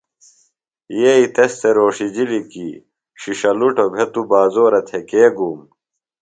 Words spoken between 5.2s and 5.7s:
گُوم۔